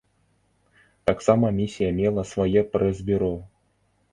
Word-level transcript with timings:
Таксама 1.09 1.51
місія 1.59 1.91
мела 1.99 2.25
свае 2.33 2.61
прэс-бюро. 2.73 3.31